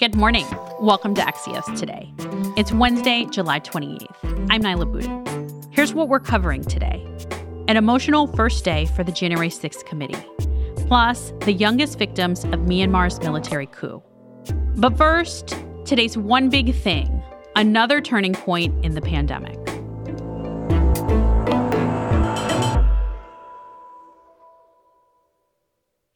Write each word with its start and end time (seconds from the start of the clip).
Good 0.00 0.14
morning. 0.14 0.46
Welcome 0.80 1.14
to 1.16 1.20
Axios 1.20 1.78
Today. 1.78 2.10
It's 2.56 2.72
Wednesday, 2.72 3.26
July 3.26 3.60
28th. 3.60 4.46
I'm 4.50 4.62
Nyla 4.62 4.90
Boodhoo. 4.90 5.68
Here's 5.70 5.92
what 5.92 6.08
we're 6.08 6.20
covering 6.20 6.64
today 6.64 7.06
an 7.68 7.76
emotional 7.76 8.26
first 8.26 8.64
day 8.64 8.86
for 8.86 9.04
the 9.04 9.12
January 9.12 9.50
6th 9.50 9.84
committee, 9.84 10.24
plus 10.86 11.34
the 11.40 11.52
youngest 11.52 11.98
victims 11.98 12.44
of 12.44 12.60
Myanmar's 12.60 13.20
military 13.20 13.66
coup. 13.66 14.02
But 14.76 14.96
first, 14.96 15.54
today's 15.84 16.16
one 16.16 16.48
big 16.48 16.74
thing 16.74 17.22
another 17.54 18.00
turning 18.00 18.32
point 18.32 18.82
in 18.82 18.94
the 18.94 19.02
pandemic. 19.02 19.59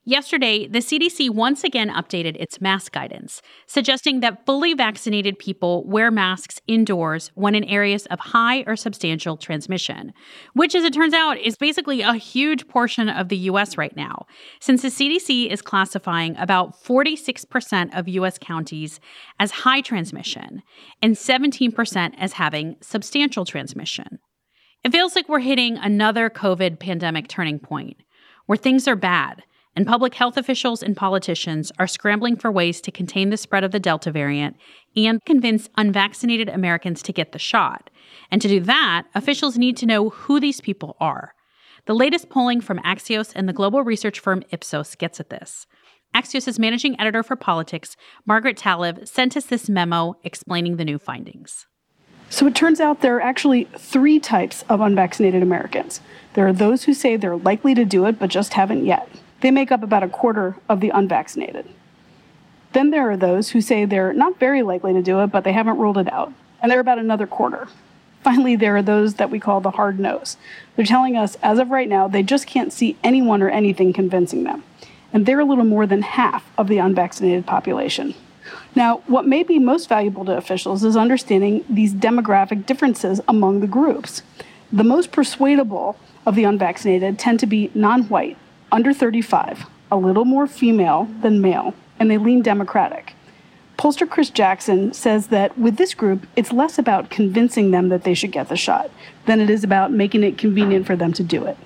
Yesterday, 0.06 0.66
the 0.66 0.80
CDC 0.80 1.30
once 1.30 1.64
again 1.64 1.88
updated 1.88 2.36
its 2.38 2.60
mask 2.60 2.92
guidance, 2.92 3.40
suggesting 3.66 4.20
that 4.20 4.44
fully 4.44 4.74
vaccinated 4.74 5.38
people 5.38 5.82
wear 5.86 6.10
masks 6.10 6.60
indoors 6.66 7.30
when 7.36 7.54
in 7.54 7.64
areas 7.64 8.04
of 8.06 8.20
high 8.20 8.64
or 8.66 8.76
substantial 8.76 9.38
transmission, 9.38 10.12
which, 10.52 10.74
as 10.74 10.84
it 10.84 10.92
turns 10.92 11.14
out, 11.14 11.38
is 11.38 11.56
basically 11.56 12.02
a 12.02 12.12
huge 12.16 12.68
portion 12.68 13.08
of 13.08 13.30
the 13.30 13.36
US 13.48 13.78
right 13.78 13.96
now, 13.96 14.26
since 14.60 14.82
the 14.82 14.88
CDC 14.88 15.50
is 15.50 15.62
classifying 15.62 16.36
about 16.36 16.74
46% 16.84 17.98
of 17.98 18.06
US 18.06 18.36
counties 18.36 19.00
as 19.40 19.52
high 19.52 19.80
transmission 19.80 20.62
and 21.00 21.14
17% 21.14 22.14
as 22.18 22.34
having 22.34 22.76
substantial 22.82 23.46
transmission. 23.46 24.18
It 24.84 24.92
feels 24.92 25.16
like 25.16 25.30
we're 25.30 25.38
hitting 25.38 25.78
another 25.78 26.28
COVID 26.28 26.78
pandemic 26.78 27.26
turning 27.26 27.58
point 27.58 27.96
where 28.44 28.58
things 28.58 28.86
are 28.86 28.96
bad 28.96 29.44
and 29.76 29.86
public 29.86 30.14
health 30.14 30.36
officials 30.36 30.82
and 30.82 30.96
politicians 30.96 31.72
are 31.78 31.86
scrambling 31.86 32.36
for 32.36 32.50
ways 32.50 32.80
to 32.80 32.92
contain 32.92 33.30
the 33.30 33.36
spread 33.36 33.64
of 33.64 33.72
the 33.72 33.80
Delta 33.80 34.10
variant 34.10 34.56
and 34.96 35.24
convince 35.24 35.68
unvaccinated 35.76 36.48
Americans 36.48 37.02
to 37.02 37.12
get 37.12 37.32
the 37.32 37.38
shot. 37.38 37.90
And 38.30 38.40
to 38.42 38.48
do 38.48 38.60
that, 38.60 39.04
officials 39.14 39.58
need 39.58 39.76
to 39.78 39.86
know 39.86 40.10
who 40.10 40.38
these 40.38 40.60
people 40.60 40.96
are. 41.00 41.34
The 41.86 41.94
latest 41.94 42.30
polling 42.30 42.60
from 42.60 42.78
Axios 42.78 43.32
and 43.34 43.48
the 43.48 43.52
global 43.52 43.82
research 43.82 44.20
firm 44.20 44.42
Ipsos 44.50 44.94
gets 44.94 45.20
at 45.20 45.30
this. 45.30 45.66
Axios' 46.14 46.58
managing 46.58 46.98
editor 47.00 47.24
for 47.24 47.34
politics, 47.34 47.96
Margaret 48.24 48.56
Talev, 48.56 49.08
sent 49.08 49.36
us 49.36 49.46
this 49.46 49.68
memo 49.68 50.16
explaining 50.22 50.76
the 50.76 50.84
new 50.84 50.98
findings. 50.98 51.66
So 52.30 52.46
it 52.46 52.54
turns 52.54 52.80
out 52.80 53.00
there 53.00 53.16
are 53.16 53.20
actually 53.20 53.64
three 53.76 54.18
types 54.18 54.64
of 54.68 54.80
unvaccinated 54.80 55.42
Americans. 55.42 56.00
There 56.34 56.46
are 56.46 56.52
those 56.52 56.84
who 56.84 56.94
say 56.94 57.16
they're 57.16 57.36
likely 57.36 57.74
to 57.74 57.84
do 57.84 58.06
it 58.06 58.18
but 58.18 58.30
just 58.30 58.54
haven't 58.54 58.86
yet. 58.86 59.08
They 59.44 59.50
make 59.50 59.70
up 59.70 59.82
about 59.82 60.02
a 60.02 60.08
quarter 60.08 60.56
of 60.70 60.80
the 60.80 60.88
unvaccinated. 60.88 61.68
Then 62.72 62.90
there 62.90 63.10
are 63.10 63.16
those 63.18 63.50
who 63.50 63.60
say 63.60 63.84
they're 63.84 64.14
not 64.14 64.40
very 64.40 64.62
likely 64.62 64.94
to 64.94 65.02
do 65.02 65.20
it, 65.20 65.26
but 65.26 65.44
they 65.44 65.52
haven't 65.52 65.76
ruled 65.76 65.98
it 65.98 66.10
out, 66.10 66.32
and 66.62 66.72
they're 66.72 66.80
about 66.80 66.98
another 66.98 67.26
quarter. 67.26 67.68
Finally, 68.22 68.56
there 68.56 68.74
are 68.74 68.80
those 68.80 69.16
that 69.16 69.28
we 69.28 69.38
call 69.38 69.60
the 69.60 69.72
hard 69.72 70.00
nose. 70.00 70.38
They're 70.74 70.86
telling 70.86 71.14
us, 71.14 71.36
as 71.42 71.58
of 71.58 71.70
right 71.70 71.90
now, 71.90 72.08
they 72.08 72.22
just 72.22 72.46
can't 72.46 72.72
see 72.72 72.96
anyone 73.04 73.42
or 73.42 73.50
anything 73.50 73.92
convincing 73.92 74.44
them. 74.44 74.64
And 75.12 75.26
they're 75.26 75.40
a 75.40 75.44
little 75.44 75.66
more 75.66 75.86
than 75.86 76.00
half 76.00 76.50
of 76.56 76.68
the 76.68 76.78
unvaccinated 76.78 77.44
population. 77.44 78.14
Now, 78.74 79.02
what 79.08 79.26
may 79.26 79.42
be 79.42 79.58
most 79.58 79.90
valuable 79.90 80.24
to 80.24 80.38
officials 80.38 80.84
is 80.84 80.96
understanding 80.96 81.66
these 81.68 81.92
demographic 81.92 82.64
differences 82.64 83.20
among 83.28 83.60
the 83.60 83.66
groups. 83.66 84.22
The 84.72 84.84
most 84.84 85.12
persuadable 85.12 85.98
of 86.24 86.34
the 86.34 86.44
unvaccinated 86.44 87.18
tend 87.18 87.40
to 87.40 87.46
be 87.46 87.70
non 87.74 88.04
white, 88.04 88.38
under 88.72 88.92
35, 88.92 89.66
a 89.90 89.96
little 89.96 90.24
more 90.24 90.46
female 90.46 91.08
than 91.20 91.40
male, 91.40 91.74
and 91.98 92.10
they 92.10 92.18
lean 92.18 92.42
Democratic. 92.42 93.14
Pollster 93.78 94.08
Chris 94.08 94.30
Jackson 94.30 94.92
says 94.92 95.28
that 95.28 95.58
with 95.58 95.76
this 95.76 95.94
group, 95.94 96.26
it's 96.36 96.52
less 96.52 96.78
about 96.78 97.10
convincing 97.10 97.70
them 97.70 97.88
that 97.88 98.04
they 98.04 98.14
should 98.14 98.32
get 98.32 98.48
the 98.48 98.56
shot 98.56 98.90
than 99.26 99.40
it 99.40 99.50
is 99.50 99.64
about 99.64 99.92
making 99.92 100.22
it 100.22 100.38
convenient 100.38 100.86
for 100.86 100.96
them 100.96 101.12
to 101.12 101.22
do 101.22 101.44
it. 101.44 101.56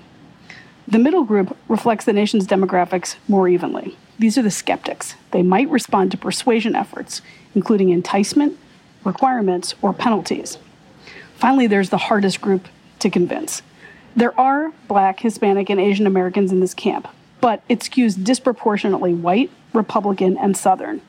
The 0.87 0.99
middle 0.99 1.23
group 1.23 1.55
reflects 1.67 2.05
the 2.05 2.13
nation's 2.13 2.47
demographics 2.47 3.15
more 3.27 3.47
evenly. 3.47 3.95
These 4.17 4.39
are 4.39 4.41
the 4.41 4.49
skeptics. 4.49 5.15
They 5.31 5.43
might 5.43 5.69
respond 5.69 6.11
to 6.11 6.17
persuasion 6.17 6.75
efforts, 6.75 7.21
including 7.53 7.89
enticement, 7.89 8.57
requirements, 9.03 9.75
or 9.81 9.93
penalties. 9.93 10.57
Finally, 11.35 11.67
there's 11.67 11.91
the 11.91 11.97
hardest 11.97 12.41
group 12.41 12.67
to 12.99 13.09
convince 13.09 13.61
there 14.19 14.37
are 14.37 14.73
black, 14.89 15.21
Hispanic, 15.21 15.69
and 15.69 15.79
Asian 15.79 16.05
Americans 16.05 16.51
in 16.51 16.59
this 16.59 16.73
camp, 16.73 17.07
but 17.39 17.63
it 17.69 17.79
skews 17.79 18.21
disproportionately 18.21 19.13
white, 19.13 19.49
Republican, 19.73 20.37
and 20.37 20.57
Southern. 20.57 21.01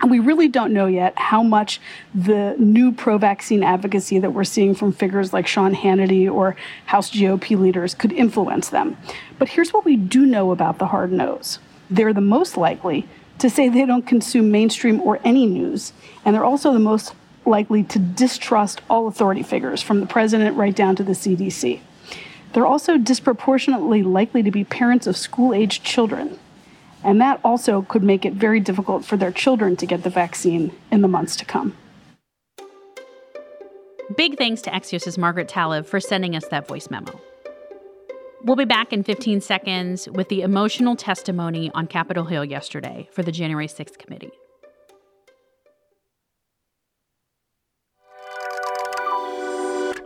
And 0.00 0.10
we 0.10 0.18
really 0.18 0.48
don't 0.48 0.72
know 0.72 0.86
yet 0.86 1.16
how 1.16 1.44
much 1.44 1.80
the 2.12 2.56
new 2.58 2.90
pro 2.90 3.18
vaccine 3.18 3.62
advocacy 3.62 4.18
that 4.18 4.32
we're 4.32 4.42
seeing 4.42 4.74
from 4.74 4.92
figures 4.92 5.32
like 5.32 5.46
Sean 5.46 5.76
Hannity 5.76 6.28
or 6.28 6.56
House 6.86 7.12
GOP 7.12 7.56
leaders 7.56 7.94
could 7.94 8.10
influence 8.10 8.70
them. 8.70 8.96
But 9.38 9.50
here's 9.50 9.72
what 9.72 9.84
we 9.84 9.94
do 9.96 10.26
know 10.26 10.50
about 10.50 10.78
the 10.78 10.86
hard 10.86 11.12
nose 11.12 11.60
they're 11.88 12.12
the 12.12 12.20
most 12.20 12.56
likely 12.56 13.06
to 13.38 13.48
say 13.48 13.68
they 13.68 13.86
don't 13.86 14.06
consume 14.06 14.50
mainstream 14.50 15.00
or 15.02 15.20
any 15.24 15.46
news, 15.46 15.92
and 16.24 16.34
they're 16.34 16.44
also 16.44 16.72
the 16.72 16.80
most 16.80 17.14
likely 17.46 17.84
to 17.84 17.98
distrust 18.00 18.80
all 18.90 19.06
authority 19.06 19.42
figures, 19.44 19.82
from 19.82 20.00
the 20.00 20.06
president 20.06 20.56
right 20.56 20.74
down 20.74 20.96
to 20.96 21.04
the 21.04 21.12
CDC. 21.12 21.80
They're 22.52 22.66
also 22.66 22.98
disproportionately 22.98 24.02
likely 24.02 24.42
to 24.42 24.50
be 24.50 24.64
parents 24.64 25.06
of 25.06 25.16
school 25.16 25.54
aged 25.54 25.84
children. 25.84 26.38
And 27.02 27.20
that 27.20 27.40
also 27.44 27.82
could 27.82 28.02
make 28.02 28.24
it 28.24 28.34
very 28.34 28.60
difficult 28.60 29.04
for 29.04 29.16
their 29.16 29.32
children 29.32 29.76
to 29.76 29.86
get 29.86 30.02
the 30.02 30.10
vaccine 30.10 30.72
in 30.90 31.00
the 31.00 31.08
months 31.08 31.36
to 31.36 31.44
come. 31.44 31.76
Big 34.16 34.36
thanks 34.36 34.60
to 34.62 34.70
Axios' 34.70 35.16
Margaret 35.16 35.48
Talev 35.48 35.86
for 35.86 36.00
sending 36.00 36.34
us 36.34 36.46
that 36.48 36.66
voice 36.66 36.90
memo. 36.90 37.20
We'll 38.42 38.56
be 38.56 38.64
back 38.64 38.92
in 38.92 39.04
15 39.04 39.40
seconds 39.40 40.08
with 40.08 40.28
the 40.28 40.42
emotional 40.42 40.96
testimony 40.96 41.70
on 41.74 41.86
Capitol 41.86 42.24
Hill 42.24 42.44
yesterday 42.44 43.08
for 43.12 43.22
the 43.22 43.32
January 43.32 43.68
6th 43.68 43.98
committee. 43.98 44.32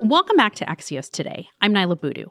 Welcome 0.05 0.37
back 0.37 0.55
to 0.57 0.67
Axios 0.67 1.11
today. 1.11 1.49
I'm 1.63 1.73
Nyla 1.73 1.99
Boodhoo. 1.99 2.27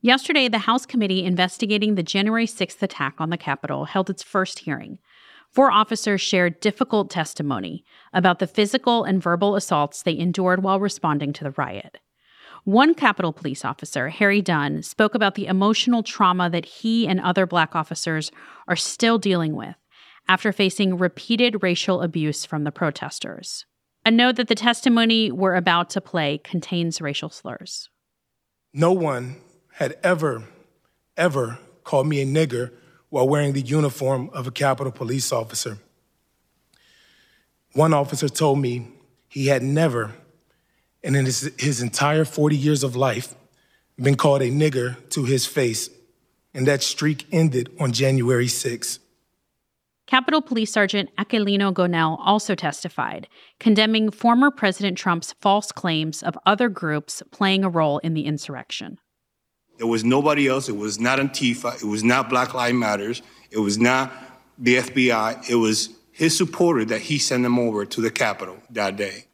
Yesterday, 0.00 0.46
the 0.46 0.58
House 0.58 0.86
committee 0.86 1.24
investigating 1.24 1.96
the 1.96 2.04
January 2.04 2.46
6th 2.46 2.80
attack 2.82 3.16
on 3.18 3.30
the 3.30 3.36
Capitol 3.36 3.86
held 3.86 4.08
its 4.08 4.22
first 4.22 4.60
hearing. 4.60 5.00
Four 5.50 5.72
officers 5.72 6.20
shared 6.20 6.60
difficult 6.60 7.10
testimony 7.10 7.84
about 8.12 8.38
the 8.38 8.46
physical 8.46 9.02
and 9.02 9.20
verbal 9.20 9.56
assaults 9.56 10.04
they 10.04 10.16
endured 10.16 10.62
while 10.62 10.78
responding 10.78 11.32
to 11.32 11.42
the 11.42 11.50
riot. 11.50 11.98
One 12.62 12.94
Capitol 12.94 13.32
police 13.32 13.64
officer, 13.64 14.10
Harry 14.10 14.40
Dunn, 14.40 14.84
spoke 14.84 15.16
about 15.16 15.34
the 15.34 15.46
emotional 15.46 16.04
trauma 16.04 16.48
that 16.50 16.64
he 16.64 17.08
and 17.08 17.20
other 17.20 17.44
black 17.44 17.74
officers 17.74 18.30
are 18.68 18.76
still 18.76 19.18
dealing 19.18 19.56
with 19.56 19.74
after 20.28 20.52
facing 20.52 20.96
repeated 20.96 21.64
racial 21.64 22.02
abuse 22.02 22.44
from 22.44 22.62
the 22.62 22.70
protesters. 22.70 23.66
A 24.04 24.10
note 24.10 24.36
that 24.36 24.48
the 24.48 24.54
testimony 24.54 25.30
we're 25.30 25.56
about 25.56 25.90
to 25.90 26.00
play 26.00 26.38
contains 26.38 27.00
racial 27.00 27.28
slurs. 27.28 27.90
No 28.72 28.92
one 28.92 29.36
had 29.74 29.98
ever, 30.02 30.44
ever 31.16 31.58
called 31.84 32.06
me 32.06 32.22
a 32.22 32.26
nigger 32.26 32.72
while 33.10 33.28
wearing 33.28 33.52
the 33.52 33.60
uniform 33.60 34.30
of 34.32 34.46
a 34.46 34.50
Capitol 34.50 34.92
police 34.92 35.32
officer. 35.32 35.78
One 37.72 37.92
officer 37.92 38.28
told 38.28 38.58
me 38.58 38.88
he 39.28 39.48
had 39.48 39.62
never, 39.62 40.14
and 41.04 41.14
in 41.14 41.26
his, 41.26 41.52
his 41.58 41.82
entire 41.82 42.24
40 42.24 42.56
years 42.56 42.82
of 42.82 42.96
life, 42.96 43.34
been 44.00 44.16
called 44.16 44.40
a 44.42 44.50
nigger 44.50 44.96
to 45.10 45.24
his 45.24 45.46
face, 45.46 45.90
and 46.54 46.66
that 46.66 46.82
streak 46.82 47.26
ended 47.30 47.70
on 47.78 47.92
January 47.92 48.46
6th. 48.46 48.98
Capitol 50.10 50.42
Police 50.42 50.72
Sergeant 50.72 51.08
Aquilino 51.18 51.72
Gonell 51.72 52.18
also 52.20 52.56
testified, 52.56 53.28
condemning 53.60 54.10
former 54.10 54.50
President 54.50 54.98
Trump's 54.98 55.36
false 55.40 55.70
claims 55.70 56.24
of 56.24 56.36
other 56.44 56.68
groups 56.68 57.22
playing 57.30 57.62
a 57.62 57.68
role 57.68 57.98
in 57.98 58.14
the 58.14 58.26
insurrection. 58.26 58.98
There 59.78 59.86
was 59.86 60.02
nobody 60.02 60.48
else. 60.48 60.68
It 60.68 60.76
was 60.76 60.98
not 60.98 61.20
Antifa. 61.20 61.80
It 61.80 61.86
was 61.86 62.02
not 62.02 62.28
Black 62.28 62.54
Lives 62.54 62.74
Matters. 62.74 63.22
It 63.52 63.60
was 63.60 63.78
not 63.78 64.12
the 64.58 64.78
FBI. 64.78 65.48
It 65.48 65.54
was 65.54 65.90
his 66.10 66.36
supporter 66.36 66.84
that 66.86 67.02
he 67.02 67.16
sent 67.16 67.44
them 67.44 67.56
over 67.56 67.86
to 67.86 68.00
the 68.00 68.10
Capitol 68.10 68.56
that 68.70 68.96
day. 68.96 69.26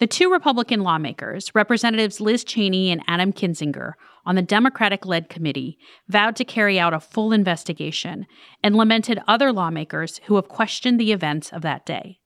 The 0.00 0.06
two 0.06 0.32
Republican 0.32 0.80
lawmakers, 0.80 1.54
Representatives 1.54 2.22
Liz 2.22 2.42
Cheney 2.42 2.90
and 2.90 3.02
Adam 3.06 3.34
Kinzinger, 3.34 3.92
on 4.24 4.34
the 4.34 4.40
Democratic 4.40 5.04
led 5.04 5.28
committee, 5.28 5.76
vowed 6.08 6.36
to 6.36 6.44
carry 6.44 6.80
out 6.80 6.94
a 6.94 7.00
full 7.00 7.34
investigation 7.34 8.26
and 8.64 8.74
lamented 8.74 9.20
other 9.28 9.52
lawmakers 9.52 10.18
who 10.24 10.36
have 10.36 10.48
questioned 10.48 10.98
the 10.98 11.12
events 11.12 11.52
of 11.52 11.60
that 11.60 11.84
day. 11.84 12.18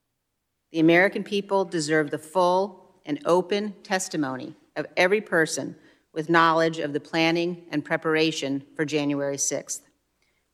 The 0.70 0.78
American 0.78 1.24
people 1.24 1.64
deserve 1.64 2.12
the 2.12 2.18
full 2.18 2.94
and 3.04 3.18
open 3.24 3.74
testimony 3.82 4.54
of 4.76 4.86
every 4.96 5.20
person 5.20 5.74
with 6.12 6.30
knowledge 6.30 6.78
of 6.78 6.92
the 6.92 7.00
planning 7.00 7.64
and 7.72 7.84
preparation 7.84 8.62
for 8.76 8.84
January 8.84 9.36
6th. 9.36 9.80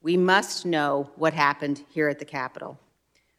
We 0.00 0.16
must 0.16 0.64
know 0.64 1.10
what 1.16 1.34
happened 1.34 1.84
here 1.90 2.08
at 2.08 2.18
the 2.18 2.24
Capitol. 2.24 2.80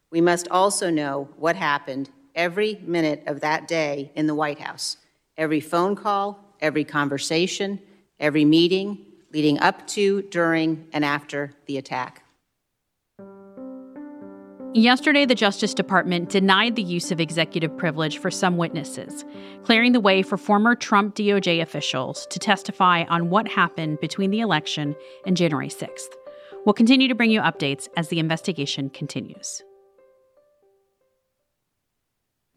We 0.08 0.20
must 0.20 0.46
also 0.52 0.88
know 0.88 1.30
what 1.36 1.56
happened 1.56 2.10
every 2.34 2.80
minute 2.84 3.22
of 3.26 3.40
that 3.40 3.68
day 3.68 4.12
in 4.14 4.26
the 4.26 4.34
White 4.34 4.60
House, 4.60 4.96
every 5.36 5.60
phone 5.60 5.96
call, 5.96 6.56
every 6.60 6.84
conversation, 6.84 7.80
every 8.18 8.44
meeting 8.44 9.06
leading 9.32 9.58
up 9.60 9.86
to, 9.88 10.22
during, 10.22 10.86
and 10.92 11.04
after 11.04 11.52
the 11.66 11.78
attack. 11.78 12.24
Yesterday, 14.74 15.26
the 15.26 15.34
Justice 15.34 15.74
Department 15.74 16.30
denied 16.30 16.76
the 16.76 16.82
use 16.82 17.12
of 17.12 17.20
executive 17.20 17.76
privilege 17.76 18.16
for 18.16 18.30
some 18.30 18.56
witnesses, 18.56 19.24
clearing 19.64 19.92
the 19.92 20.00
way 20.00 20.22
for 20.22 20.38
former 20.38 20.74
Trump 20.74 21.14
DOJ 21.14 21.60
officials 21.60 22.26
to 22.30 22.38
testify 22.38 23.04
on 23.04 23.28
what 23.28 23.46
happened 23.46 24.00
between 24.00 24.30
the 24.30 24.40
election 24.40 24.96
and 25.26 25.36
January 25.36 25.68
6th. 25.68 26.08
We'll 26.64 26.72
continue 26.72 27.08
to 27.08 27.14
bring 27.14 27.30
you 27.30 27.42
updates 27.42 27.88
as 27.98 28.08
the 28.08 28.18
investigation 28.18 28.88
continues. 28.88 29.62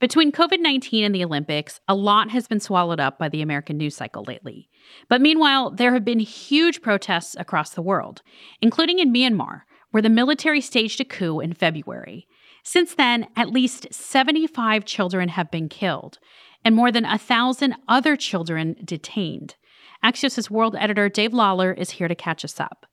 Between 0.06 0.32
COVID 0.32 0.60
19 0.60 1.04
and 1.04 1.16
the 1.16 1.24
Olympics, 1.24 1.80
a 1.88 1.96
lot 1.96 2.30
has 2.30 2.48
been 2.48 2.60
swallowed 2.60 3.00
up 3.00 3.18
by 3.18 3.28
the 3.28 3.42
American 3.42 3.76
news 3.76 3.96
cycle 3.96 4.24
lately. 4.24 4.70
But 5.10 5.20
meanwhile, 5.20 5.72
there 5.72 5.94
have 5.94 6.06
been 6.06 6.20
huge 6.20 6.84
protests 6.84 7.36
across 7.40 7.72
the 7.72 7.82
world, 7.82 8.22
including 8.62 9.00
in 9.00 9.12
Myanmar, 9.12 9.62
where 9.90 10.04
the 10.04 10.10
military 10.10 10.62
staged 10.62 11.02
a 11.02 11.06
coup 11.06 11.40
in 11.40 11.54
February. 11.54 12.28
Since 12.62 12.94
then, 12.94 13.26
at 13.36 13.50
least 13.50 13.92
75 13.92 14.86
children 14.86 15.30
have 15.30 15.50
been 15.50 15.70
killed, 15.70 16.20
and 16.64 16.76
more 16.76 16.92
than 16.92 17.06
a 17.06 17.18
thousand 17.18 17.74
other 17.88 18.16
children 18.16 18.76
detained. 18.86 19.56
Axios' 20.04 20.52
world 20.52 20.76
editor 20.76 21.10
Dave 21.10 21.34
Lawler 21.34 21.74
is 21.74 21.90
here 21.90 22.08
to 22.08 22.14
catch 22.14 22.46
us 22.46 22.60
up. 22.60 22.86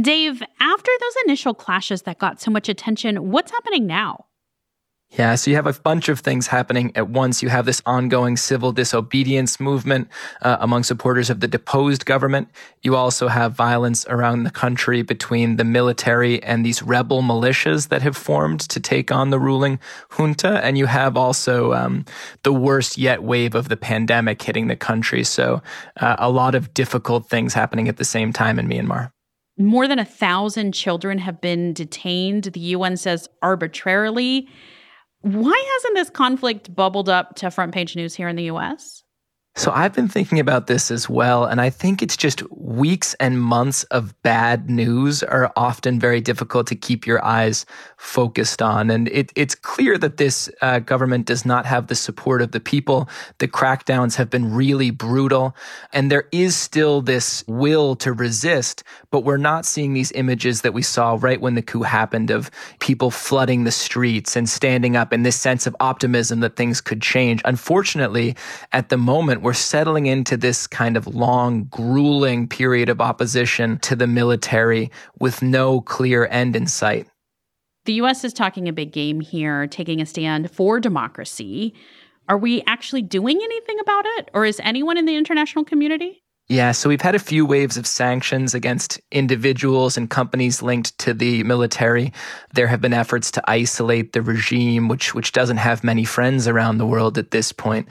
Dave, 0.00 0.42
after 0.60 0.90
those 0.98 1.24
initial 1.26 1.52
clashes 1.52 2.02
that 2.04 2.18
got 2.18 2.40
so 2.40 2.50
much 2.50 2.70
attention, 2.70 3.30
what's 3.30 3.50
happening 3.50 3.86
now? 3.86 4.24
Yeah, 5.12 5.36
so 5.36 5.50
you 5.50 5.56
have 5.56 5.66
a 5.66 5.72
bunch 5.72 6.10
of 6.10 6.20
things 6.20 6.48
happening 6.48 6.92
at 6.94 7.08
once. 7.08 7.42
You 7.42 7.48
have 7.48 7.64
this 7.64 7.80
ongoing 7.86 8.36
civil 8.36 8.72
disobedience 8.72 9.58
movement 9.58 10.08
uh, 10.42 10.58
among 10.60 10.82
supporters 10.82 11.30
of 11.30 11.40
the 11.40 11.48
deposed 11.48 12.04
government. 12.04 12.48
You 12.82 12.94
also 12.94 13.28
have 13.28 13.54
violence 13.54 14.04
around 14.08 14.42
the 14.42 14.50
country 14.50 15.00
between 15.00 15.56
the 15.56 15.64
military 15.64 16.42
and 16.42 16.64
these 16.64 16.82
rebel 16.82 17.22
militias 17.22 17.88
that 17.88 18.02
have 18.02 18.18
formed 18.18 18.60
to 18.68 18.80
take 18.80 19.10
on 19.10 19.30
the 19.30 19.38
ruling 19.38 19.80
junta. 20.10 20.62
And 20.62 20.76
you 20.76 20.84
have 20.84 21.16
also 21.16 21.72
um, 21.72 22.04
the 22.42 22.52
worst 22.52 22.98
yet 22.98 23.22
wave 23.22 23.54
of 23.54 23.70
the 23.70 23.78
pandemic 23.78 24.42
hitting 24.42 24.66
the 24.66 24.76
country. 24.76 25.24
So 25.24 25.62
uh, 25.96 26.16
a 26.18 26.30
lot 26.30 26.54
of 26.54 26.74
difficult 26.74 27.30
things 27.30 27.54
happening 27.54 27.88
at 27.88 27.96
the 27.96 28.04
same 28.04 28.30
time 28.30 28.58
in 28.58 28.68
Myanmar. 28.68 29.10
More 29.56 29.88
than 29.88 29.98
a 29.98 30.04
thousand 30.04 30.72
children 30.72 31.18
have 31.18 31.40
been 31.40 31.72
detained, 31.72 32.44
the 32.44 32.60
UN 32.60 32.96
says 32.98 33.26
arbitrarily. 33.42 34.48
Why 35.22 35.64
hasn't 35.74 35.96
this 35.96 36.10
conflict 36.10 36.74
bubbled 36.74 37.08
up 37.08 37.34
to 37.36 37.50
front 37.50 37.72
page 37.72 37.96
news 37.96 38.14
here 38.14 38.28
in 38.28 38.36
the 38.36 38.44
US? 38.44 39.02
So 39.58 39.72
I've 39.72 39.92
been 39.92 40.06
thinking 40.06 40.38
about 40.38 40.68
this 40.68 40.88
as 40.88 41.08
well. 41.08 41.44
And 41.44 41.60
I 41.60 41.68
think 41.68 42.00
it's 42.00 42.16
just 42.16 42.48
weeks 42.52 43.14
and 43.14 43.42
months 43.42 43.82
of 43.84 44.14
bad 44.22 44.70
news 44.70 45.24
are 45.24 45.52
often 45.56 45.98
very 45.98 46.20
difficult 46.20 46.68
to 46.68 46.76
keep 46.76 47.08
your 47.08 47.24
eyes 47.24 47.66
focused 47.96 48.62
on. 48.62 48.88
And 48.88 49.08
it, 49.08 49.32
it's 49.34 49.56
clear 49.56 49.98
that 49.98 50.16
this 50.16 50.48
uh, 50.62 50.78
government 50.78 51.26
does 51.26 51.44
not 51.44 51.66
have 51.66 51.88
the 51.88 51.96
support 51.96 52.40
of 52.40 52.52
the 52.52 52.60
people. 52.60 53.08
The 53.38 53.48
crackdowns 53.48 54.14
have 54.14 54.30
been 54.30 54.54
really 54.54 54.92
brutal. 54.92 55.56
And 55.92 56.08
there 56.08 56.28
is 56.30 56.54
still 56.54 57.02
this 57.02 57.42
will 57.48 57.96
to 57.96 58.12
resist, 58.12 58.84
but 59.10 59.24
we're 59.24 59.38
not 59.38 59.66
seeing 59.66 59.92
these 59.92 60.12
images 60.12 60.62
that 60.62 60.72
we 60.72 60.82
saw 60.82 61.18
right 61.20 61.40
when 61.40 61.56
the 61.56 61.62
coup 61.62 61.82
happened 61.82 62.30
of 62.30 62.48
people 62.78 63.10
flooding 63.10 63.64
the 63.64 63.72
streets 63.72 64.36
and 64.36 64.48
standing 64.48 64.94
up 64.94 65.12
in 65.12 65.24
this 65.24 65.34
sense 65.34 65.66
of 65.66 65.74
optimism 65.80 66.38
that 66.40 66.54
things 66.54 66.80
could 66.80 67.02
change. 67.02 67.42
Unfortunately, 67.44 68.36
at 68.70 68.88
the 68.88 68.96
moment, 68.96 69.47
we're 69.48 69.54
settling 69.54 70.04
into 70.04 70.36
this 70.36 70.66
kind 70.66 70.94
of 70.94 71.06
long, 71.06 71.64
grueling 71.70 72.46
period 72.46 72.90
of 72.90 73.00
opposition 73.00 73.78
to 73.78 73.96
the 73.96 74.06
military 74.06 74.90
with 75.20 75.40
no 75.40 75.80
clear 75.80 76.26
end 76.26 76.54
in 76.54 76.66
sight. 76.66 77.08
The 77.86 77.94
US 77.94 78.24
is 78.24 78.34
talking 78.34 78.68
a 78.68 78.74
big 78.74 78.92
game 78.92 79.20
here, 79.20 79.66
taking 79.66 80.02
a 80.02 80.04
stand 80.04 80.50
for 80.50 80.78
democracy. 80.78 81.72
Are 82.28 82.36
we 82.36 82.62
actually 82.66 83.00
doing 83.00 83.40
anything 83.42 83.80
about 83.80 84.04
it? 84.18 84.28
Or 84.34 84.44
is 84.44 84.60
anyone 84.62 84.98
in 84.98 85.06
the 85.06 85.16
international 85.16 85.64
community? 85.64 86.22
Yeah, 86.50 86.72
so 86.72 86.88
we've 86.88 87.00
had 87.00 87.14
a 87.14 87.18
few 87.18 87.44
waves 87.44 87.76
of 87.76 87.86
sanctions 87.86 88.54
against 88.54 89.00
individuals 89.12 89.98
and 89.98 90.08
companies 90.08 90.62
linked 90.62 90.98
to 90.98 91.12
the 91.12 91.42
military. 91.42 92.12
There 92.54 92.66
have 92.66 92.80
been 92.80 92.94
efforts 92.94 93.30
to 93.32 93.50
isolate 93.50 94.14
the 94.14 94.22
regime, 94.22 94.88
which 94.88 95.14
which 95.14 95.32
doesn't 95.32 95.58
have 95.58 95.84
many 95.84 96.04
friends 96.04 96.48
around 96.48 96.78
the 96.78 96.86
world 96.86 97.18
at 97.18 97.32
this 97.32 97.52
point 97.52 97.86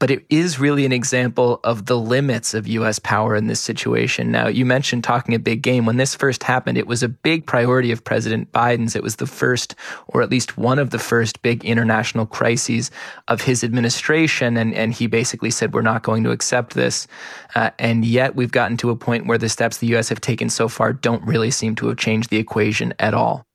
but 0.00 0.10
it 0.10 0.24
is 0.28 0.58
really 0.58 0.84
an 0.84 0.92
example 0.92 1.60
of 1.64 1.86
the 1.86 1.98
limits 1.98 2.52
of 2.52 2.66
US 2.66 2.98
power 2.98 3.36
in 3.36 3.46
this 3.46 3.60
situation. 3.60 4.30
Now, 4.30 4.48
you 4.48 4.66
mentioned 4.66 5.04
talking 5.04 5.34
a 5.34 5.38
big 5.38 5.62
game. 5.62 5.86
When 5.86 5.96
this 5.96 6.14
first 6.14 6.42
happened, 6.42 6.76
it 6.76 6.86
was 6.86 7.02
a 7.02 7.08
big 7.08 7.46
priority 7.46 7.92
of 7.92 8.02
President 8.02 8.50
Biden's. 8.52 8.96
It 8.96 9.02
was 9.02 9.16
the 9.16 9.26
first, 9.26 9.74
or 10.08 10.20
at 10.20 10.30
least 10.30 10.58
one 10.58 10.78
of 10.78 10.90
the 10.90 10.98
first 10.98 11.42
big 11.42 11.64
international 11.64 12.26
crises 12.26 12.90
of 13.28 13.42
his 13.42 13.62
administration. 13.62 14.56
And, 14.56 14.74
and 14.74 14.92
he 14.92 15.06
basically 15.06 15.50
said, 15.50 15.72
we're 15.72 15.82
not 15.82 16.02
going 16.02 16.24
to 16.24 16.32
accept 16.32 16.74
this. 16.74 17.06
Uh, 17.54 17.70
and 17.78 18.04
yet 18.04 18.34
we've 18.34 18.52
gotten 18.52 18.76
to 18.78 18.90
a 18.90 18.96
point 18.96 19.26
where 19.26 19.38
the 19.38 19.48
steps 19.48 19.78
the 19.78 19.94
US 19.96 20.08
have 20.08 20.20
taken 20.20 20.50
so 20.50 20.68
far 20.68 20.92
don't 20.92 21.24
really 21.24 21.50
seem 21.50 21.76
to 21.76 21.86
have 21.88 21.98
changed 21.98 22.30
the 22.30 22.38
equation 22.38 22.92
at 22.98 23.14
all. 23.14 23.46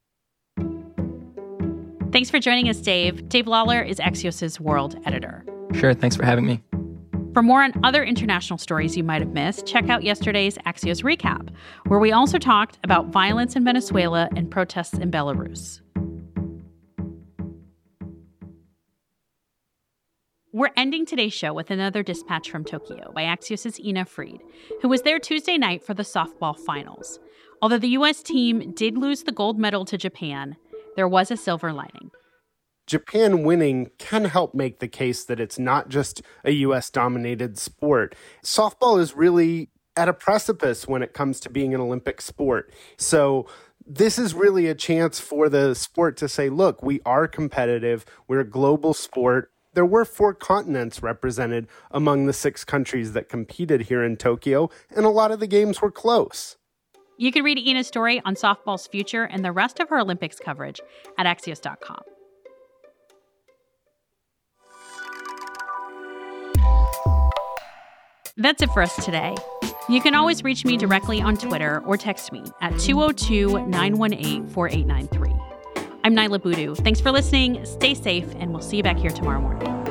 Thanks 2.12 2.32
for 2.32 2.40
joining 2.40 2.70
us, 2.70 2.78
Dave. 2.78 3.30
Dave 3.30 3.46
Lawler 3.46 3.82
is 3.82 4.00
Axios' 4.00 4.60
world 4.60 5.00
editor. 5.06 5.46
Sure. 5.74 5.94
Thanks 5.94 6.16
for 6.16 6.26
having 6.26 6.46
me. 6.46 6.62
For 7.34 7.44
more 7.44 7.64
on 7.64 7.74
other 7.84 8.04
international 8.04 8.58
stories 8.58 8.98
you 8.98 9.04
might 9.04 9.22
have 9.22 9.32
missed, 9.34 9.66
check 9.66 9.88
out 9.88 10.04
yesterday's 10.04 10.58
Axios 10.66 11.04
Recap, 11.04 11.50
where 11.88 12.00
we 12.00 12.12
also 12.12 12.40
talked 12.40 12.80
about 12.84 13.08
violence 13.08 13.56
in 13.56 13.64
Venezuela 13.64 14.28
and 14.36 14.50
protests 14.50 14.96
in 14.96 15.12
Belarus. 15.12 15.80
We're 20.52 20.72
ending 20.76 21.06
today's 21.06 21.34
show 21.34 21.54
with 21.54 21.70
another 21.70 22.02
dispatch 22.02 22.50
from 22.50 22.66
Tokyo 22.66 23.12
by 23.14 23.22
Axios' 23.22 23.80
Ina 23.80 24.06
Fried, 24.06 24.42
who 24.82 24.90
was 24.90 25.04
there 25.04 25.20
Tuesday 25.20 25.60
night 25.60 25.84
for 25.84 25.94
the 25.94 26.04
softball 26.04 26.58
finals. 26.58 27.20
Although 27.62 27.78
the 27.78 27.90
U.S. 27.90 28.24
team 28.24 28.72
did 28.72 28.98
lose 28.98 29.24
the 29.24 29.32
gold 29.32 29.60
medal 29.60 29.86
to 29.86 29.98
Japan, 29.98 30.58
there 30.96 31.08
was 31.08 31.30
a 31.30 31.38
silver 31.38 31.72
lining. 31.72 32.09
Japan 32.90 33.44
winning 33.44 33.92
can 34.00 34.26
help 34.26 34.56
make 34.56 34.80
the 34.80 34.88
case 34.88 35.24
that 35.24 35.40
it's 35.40 35.60
not 35.60 35.90
just 35.90 36.24
a 36.44 36.52
US 36.52 36.90
dominated 36.90 37.60
sport. 37.60 38.16
Softball 38.44 39.00
is 39.00 39.16
really 39.16 39.70
at 39.96 40.10
a 40.10 40.14
precipice 40.14 40.88
when 40.88 41.04
it 41.04 41.14
comes 41.14 41.40
to 41.42 41.52
being 41.52 41.76
an 41.76 41.82
Olympic 41.82 42.20
sport. 42.20 42.74
So, 42.98 43.48
this 43.86 44.18
is 44.20 44.34
really 44.34 44.68
a 44.68 44.76
chance 44.76 45.20
for 45.20 45.50
the 45.50 45.74
sport 45.74 46.18
to 46.18 46.28
say, 46.28 46.50
look, 46.50 46.84
we 46.84 47.00
are 47.06 47.28
competitive, 47.28 48.06
we're 48.28 48.42
a 48.42 48.50
global 48.50 48.94
sport. 48.94 49.52
There 49.74 49.86
were 49.86 50.06
four 50.06 50.34
continents 50.34 51.02
represented 51.02 51.68
among 51.92 52.26
the 52.26 52.34
six 52.34 52.64
countries 52.64 53.14
that 53.14 53.30
competed 53.30 53.82
here 53.82 54.04
in 54.04 54.18
Tokyo, 54.18 54.70
and 54.96 55.06
a 55.06 55.10
lot 55.10 55.32
of 55.32 55.40
the 55.40 55.48
games 55.48 55.82
were 55.82 55.92
close. 55.92 56.58
You 57.18 57.32
can 57.32 57.44
read 57.44 57.58
Ina's 57.58 57.88
story 57.88 58.22
on 58.26 58.36
softball's 58.36 58.88
future 58.88 59.24
and 59.24 59.44
the 59.44 59.52
rest 59.52 59.80
of 59.80 59.90
her 59.90 60.00
Olympics 60.00 60.40
coverage 60.40 60.82
at 61.18 61.26
Axios.com. 61.26 62.02
That's 68.40 68.62
it 68.62 68.70
for 68.72 68.82
us 68.82 68.96
today. 69.04 69.36
You 69.90 70.02
can 70.02 70.16
always 70.16 70.46
reach 70.46 70.64
me 70.64 70.78
directly 70.78 71.22
on 71.22 71.36
Twitter 71.36 71.84
or 71.86 71.98
text 71.98 72.32
me 72.32 72.42
at 72.62 72.78
202 72.80 73.68
918 73.68 74.48
4893. 74.48 75.90
I'm 76.06 76.16
Nyla 76.16 76.42
Boodhoo. 76.42 76.74
Thanks 76.76 77.02
for 77.02 77.12
listening. 77.12 77.64
Stay 77.66 77.94
safe, 77.94 78.34
and 78.40 78.52
we'll 78.52 78.62
see 78.62 78.78
you 78.78 78.84
back 78.84 78.98
here 78.98 79.12
tomorrow 79.12 79.42
morning. 79.42 79.89